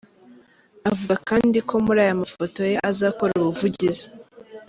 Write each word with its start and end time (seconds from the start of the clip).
Avuga 0.89 1.15
kandi 1.29 1.57
ko 1.67 1.75
muri 1.85 1.99
aya 2.05 2.21
mafoto 2.21 2.59
ye 2.71 2.77
azakora 2.89 3.31
ubuvugizi. 3.41 4.05